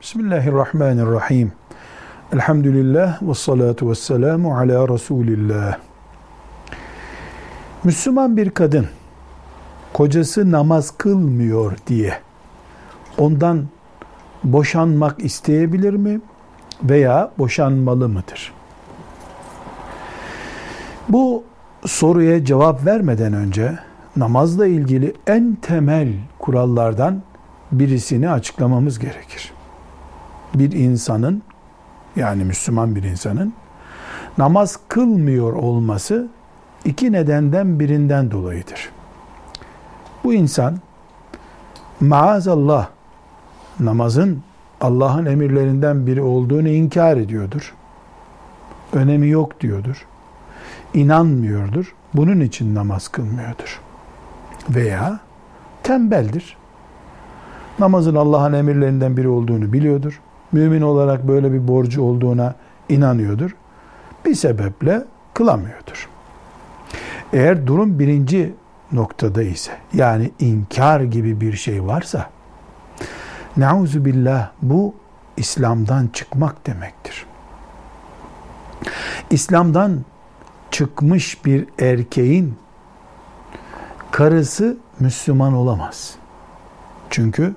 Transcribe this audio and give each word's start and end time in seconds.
Bismillahirrahmanirrahim. 0.00 1.52
Elhamdülillah 2.32 3.22
ve 3.22 3.34
salatu 3.34 3.90
ve 3.90 3.94
selamu 3.94 4.56
ala 4.58 4.88
Resulillah. 4.88 5.78
Müslüman 7.84 8.36
bir 8.36 8.50
kadın 8.50 8.86
kocası 9.92 10.52
namaz 10.52 10.94
kılmıyor 10.98 11.76
diye 11.86 12.18
ondan 13.18 13.64
boşanmak 14.44 15.24
isteyebilir 15.24 15.94
mi 15.94 16.20
veya 16.82 17.30
boşanmalı 17.38 18.08
mıdır? 18.08 18.52
Bu 21.08 21.44
soruya 21.86 22.44
cevap 22.44 22.86
vermeden 22.86 23.32
önce 23.32 23.78
namazla 24.16 24.66
ilgili 24.66 25.14
en 25.26 25.54
temel 25.54 26.08
kurallardan 26.38 27.22
birisini 27.72 28.30
açıklamamız 28.30 28.98
gerekir. 28.98 29.55
Bir 30.54 30.72
insanın 30.72 31.42
yani 32.16 32.44
Müslüman 32.44 32.96
bir 32.96 33.02
insanın 33.02 33.52
namaz 34.38 34.78
kılmıyor 34.88 35.52
olması 35.52 36.28
iki 36.84 37.12
nedenden 37.12 37.80
birinden 37.80 38.30
dolayıdır. 38.30 38.90
Bu 40.24 40.34
insan 40.34 40.78
maazallah 42.00 42.88
namazın 43.80 44.42
Allah'ın 44.80 45.26
emirlerinden 45.26 46.06
biri 46.06 46.22
olduğunu 46.22 46.68
inkar 46.68 47.16
ediyordur. 47.16 47.74
Önemi 48.92 49.28
yok 49.28 49.60
diyordur. 49.60 50.06
İnanmıyordur. 50.94 51.94
Bunun 52.14 52.40
için 52.40 52.74
namaz 52.74 53.08
kılmıyordur. 53.08 53.80
Veya 54.70 55.20
tembeldir. 55.82 56.56
Namazın 57.78 58.14
Allah'ın 58.14 58.52
emirlerinden 58.52 59.16
biri 59.16 59.28
olduğunu 59.28 59.72
biliyordur. 59.72 60.20
Mümin 60.56 60.82
olarak 60.82 61.28
böyle 61.28 61.52
bir 61.52 61.68
borcu 61.68 62.02
olduğuna 62.02 62.54
inanıyordur. 62.88 63.56
Bir 64.24 64.34
sebeple 64.34 65.04
kılamıyordur. 65.34 66.08
Eğer 67.32 67.66
durum 67.66 67.98
birinci 67.98 68.54
noktada 68.92 69.42
ise 69.42 69.72
yani 69.94 70.30
inkar 70.38 71.00
gibi 71.00 71.40
bir 71.40 71.52
şey 71.52 71.86
varsa 71.86 72.30
Nauzu 73.56 74.04
billah 74.04 74.50
bu 74.62 74.94
İslam'dan 75.36 76.08
çıkmak 76.12 76.66
demektir. 76.66 77.26
İslam'dan 79.30 80.04
çıkmış 80.70 81.44
bir 81.44 81.66
erkeğin 81.78 82.58
karısı 84.10 84.76
Müslüman 85.00 85.52
olamaz. 85.52 86.14
Çünkü 87.10 87.54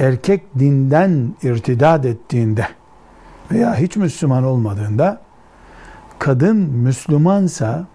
erkek 0.00 0.42
dinden 0.58 1.34
irtidat 1.42 2.06
ettiğinde 2.06 2.66
veya 3.52 3.74
hiç 3.76 3.96
Müslüman 3.96 4.44
olmadığında 4.44 5.20
kadın 6.18 6.56
Müslümansa 6.56 7.86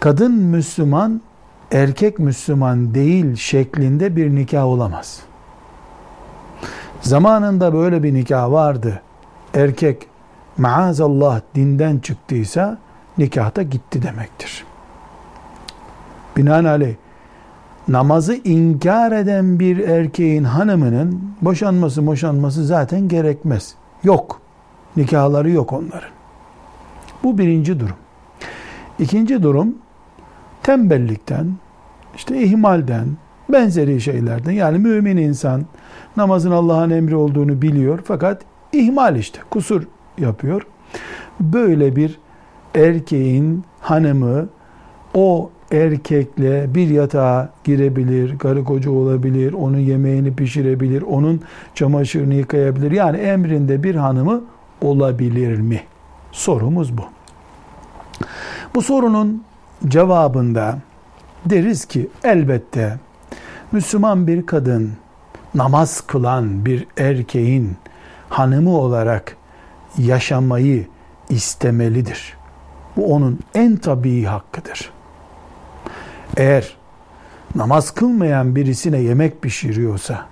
kadın 0.00 0.32
Müslüman 0.32 1.20
erkek 1.72 2.18
Müslüman 2.18 2.94
değil 2.94 3.36
şeklinde 3.36 4.16
bir 4.16 4.34
nikah 4.34 4.64
olamaz. 4.64 5.20
Zamanında 7.00 7.74
böyle 7.74 8.02
bir 8.02 8.14
nikah 8.14 8.50
vardı. 8.50 9.02
Erkek 9.54 10.06
maazallah 10.58 11.40
dinden 11.54 11.98
çıktıysa 11.98 12.78
nikahta 13.18 13.62
gitti 13.62 14.02
demektir. 14.02 14.64
Binaenaleyh 16.36 16.94
namazı 17.88 18.34
inkar 18.34 19.12
eden 19.12 19.60
bir 19.60 19.78
erkeğin 19.78 20.44
hanımının 20.44 21.22
boşanması 21.42 22.06
boşanması 22.06 22.64
zaten 22.66 23.08
gerekmez. 23.08 23.74
Yok. 24.04 24.40
Nikahları 24.96 25.50
yok 25.50 25.72
onların. 25.72 26.10
Bu 27.24 27.38
birinci 27.38 27.80
durum. 27.80 27.96
İkinci 28.98 29.42
durum 29.42 29.74
tembellikten, 30.62 31.46
işte 32.16 32.42
ihmalden, 32.42 33.06
benzeri 33.48 34.00
şeylerden 34.00 34.52
yani 34.52 34.78
mümin 34.78 35.16
insan 35.16 35.64
namazın 36.16 36.50
Allah'ın 36.50 36.90
emri 36.90 37.16
olduğunu 37.16 37.62
biliyor 37.62 38.00
fakat 38.04 38.42
ihmal 38.72 39.16
işte 39.16 39.40
kusur 39.50 39.82
yapıyor. 40.18 40.66
Böyle 41.40 41.96
bir 41.96 42.18
erkeğin 42.74 43.64
hanımı 43.80 44.48
o 45.14 45.50
erkekle 45.72 46.74
bir 46.74 46.88
yatağa 46.88 47.52
girebilir, 47.64 48.38
karı 48.38 48.64
koca 48.64 48.90
olabilir, 48.90 49.52
onun 49.52 49.78
yemeğini 49.78 50.34
pişirebilir, 50.36 51.02
onun 51.02 51.40
çamaşırını 51.74 52.34
yıkayabilir. 52.34 52.90
Yani 52.90 53.16
emrinde 53.16 53.82
bir 53.82 53.94
hanımı 53.94 54.44
olabilir 54.80 55.58
mi? 55.58 55.80
Sorumuz 56.32 56.98
bu. 56.98 57.02
Bu 58.74 58.82
sorunun 58.82 59.44
cevabında 59.88 60.78
deriz 61.44 61.84
ki 61.84 62.08
elbette 62.24 62.98
Müslüman 63.72 64.26
bir 64.26 64.46
kadın 64.46 64.92
namaz 65.54 66.00
kılan 66.00 66.66
bir 66.66 66.86
erkeğin 66.98 67.76
hanımı 68.28 68.78
olarak 68.78 69.36
yaşamayı 69.98 70.86
istemelidir. 71.28 72.36
Bu 72.96 73.14
onun 73.14 73.38
en 73.54 73.76
tabii 73.76 74.24
hakkıdır. 74.24 74.90
Eğer 76.36 76.76
namaz 77.54 77.90
kılmayan 77.90 78.56
birisine 78.56 78.98
yemek 78.98 79.42
pişiriyorsa 79.42 80.26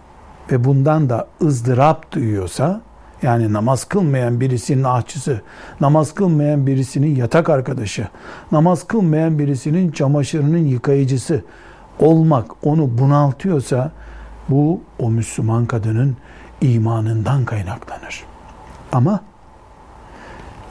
ve 0.53 0.65
bundan 0.65 1.11
da 1.11 1.29
ızdırap 1.43 2.13
duyuyorsa 2.13 2.81
yani 3.23 3.53
namaz 3.53 3.85
kılmayan 3.85 4.41
birisinin 4.41 4.85
ahçısı, 4.85 5.43
namaz 5.81 6.15
kılmayan 6.15 6.67
birisinin 6.67 7.17
yatak 7.17 7.51
arkadaşı, 7.51 8.09
namaz 8.53 8.87
kılmayan 8.87 9.39
birisinin 9.39 9.91
çamaşırının 9.91 10.67
yıkayıcısı 10.67 11.45
olmak 11.99 12.67
onu 12.67 12.99
bunaltıyorsa 12.99 13.93
bu 14.49 14.81
o 14.99 15.11
Müslüman 15.11 15.67
kadının 15.67 16.17
imanından 16.61 17.45
kaynaklanır. 17.45 18.25
Ama 18.93 19.21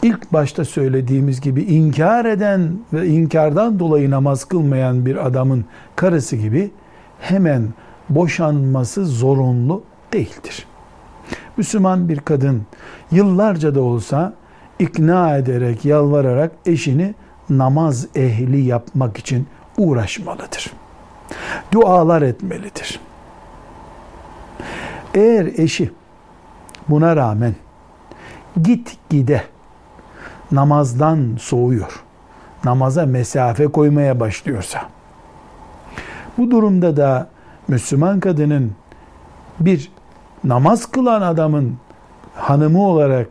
ilk 0.01 0.33
başta 0.33 0.65
söylediğimiz 0.65 1.41
gibi 1.41 1.61
inkar 1.61 2.25
eden 2.25 2.79
ve 2.93 3.07
inkardan 3.07 3.79
dolayı 3.79 4.11
namaz 4.11 4.45
kılmayan 4.45 5.05
bir 5.05 5.27
adamın 5.27 5.65
karısı 5.95 6.35
gibi 6.35 6.71
hemen 7.19 7.67
boşanması 8.09 9.05
zorunlu 9.05 9.83
değildir. 10.13 10.65
Müslüman 11.57 12.09
bir 12.09 12.19
kadın 12.19 12.61
yıllarca 13.11 13.75
da 13.75 13.81
olsa 13.81 14.33
ikna 14.79 15.37
ederek, 15.37 15.85
yalvararak 15.85 16.51
eşini 16.65 17.15
namaz 17.49 18.07
ehli 18.15 18.59
yapmak 18.59 19.17
için 19.17 19.47
uğraşmalıdır. 19.77 20.73
Dualar 21.71 22.21
etmelidir. 22.21 22.99
Eğer 25.13 25.45
eşi 25.45 25.91
buna 26.89 27.15
rağmen 27.15 27.55
git 28.63 28.97
gide 29.09 29.43
namazdan 30.51 31.35
soğuyor, 31.39 32.03
namaza 32.63 33.05
mesafe 33.05 33.67
koymaya 33.67 34.19
başlıyorsa, 34.19 34.79
bu 36.37 36.51
durumda 36.51 36.97
da 36.97 37.27
Müslüman 37.67 38.19
kadının 38.19 38.71
bir 39.59 39.91
namaz 40.43 40.85
kılan 40.85 41.21
adamın 41.21 41.77
hanımı 42.35 42.83
olarak 42.83 43.27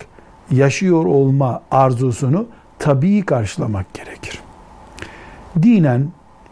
yaşıyor 0.51 1.05
olma 1.05 1.63
arzusunu 1.71 2.47
tabii 2.79 3.23
karşılamak 3.25 3.95
gerekir. 3.95 4.41
Dinen 5.63 6.09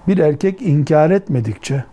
bir 0.08 0.18
erkek 0.18 0.62
inkar 0.62 1.10
etmedikçe 1.10 1.84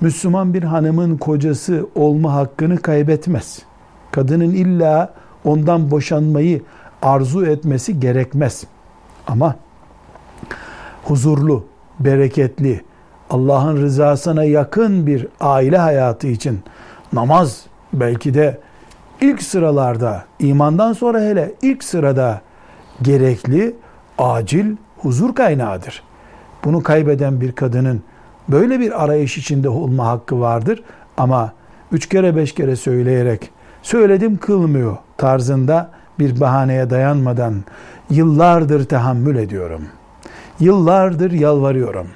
Müslüman 0.00 0.54
bir 0.54 0.62
hanımın 0.62 1.16
kocası 1.16 1.86
olma 1.94 2.32
hakkını 2.32 2.76
kaybetmez. 2.76 3.62
Kadının 4.10 4.50
illa 4.50 5.14
ondan 5.44 5.90
boşanmayı 5.90 6.62
arzu 7.02 7.46
etmesi 7.46 8.00
gerekmez. 8.00 8.64
Ama 9.26 9.56
huzurlu, 11.04 11.64
bereketli, 12.00 12.80
Allah'ın 13.30 13.76
rızasına 13.76 14.44
yakın 14.44 15.06
bir 15.06 15.28
aile 15.40 15.78
hayatı 15.78 16.26
için 16.26 16.60
namaz 17.12 17.66
belki 17.92 18.34
de 18.34 18.60
ilk 19.20 19.42
sıralarda, 19.42 20.24
imandan 20.38 20.92
sonra 20.92 21.20
hele 21.20 21.52
ilk 21.62 21.84
sırada 21.84 22.40
gerekli, 23.02 23.76
acil 24.18 24.76
huzur 24.98 25.34
kaynağıdır. 25.34 26.02
Bunu 26.64 26.82
kaybeden 26.82 27.40
bir 27.40 27.52
kadının 27.52 28.02
böyle 28.48 28.80
bir 28.80 29.04
arayış 29.04 29.38
içinde 29.38 29.68
olma 29.68 30.06
hakkı 30.06 30.40
vardır. 30.40 30.82
Ama 31.16 31.52
üç 31.92 32.08
kere 32.08 32.36
beş 32.36 32.54
kere 32.54 32.76
söyleyerek 32.76 33.50
söyledim 33.82 34.36
kılmıyor 34.36 34.96
tarzında 35.16 35.90
bir 36.20 36.40
bahaneye 36.40 36.90
dayanmadan 36.90 37.54
yıllardır 38.10 38.84
tahammül 38.84 39.36
ediyorum. 39.36 39.82
Yıllardır 40.60 41.30
yalvarıyorum. 41.32 42.06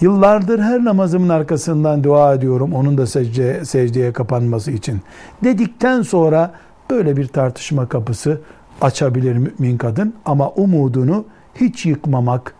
Yıllardır 0.00 0.58
her 0.58 0.84
namazımın 0.84 1.28
arkasından 1.28 2.04
dua 2.04 2.34
ediyorum 2.34 2.74
onun 2.74 2.98
da 2.98 3.06
secdeye, 3.06 3.64
secdeye 3.64 4.12
kapanması 4.12 4.70
için. 4.70 5.00
Dedikten 5.44 6.02
sonra 6.02 6.54
böyle 6.90 7.16
bir 7.16 7.28
tartışma 7.28 7.88
kapısı 7.88 8.40
açabilir 8.80 9.36
mümin 9.36 9.78
kadın 9.78 10.14
ama 10.24 10.50
umudunu 10.50 11.24
hiç 11.54 11.86
yıkmamak, 11.86 12.54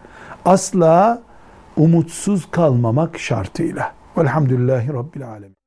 asla 0.45 1.23
umutsuz 1.77 2.51
kalmamak 2.51 3.19
şartıyla. 3.19 3.93
Velhamdülillahi 4.19 4.89
Rabbil 4.89 5.29
Alemin. 5.29 5.62